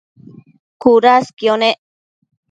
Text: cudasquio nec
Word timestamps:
cudasquio 0.81 1.53
nec 1.61 1.77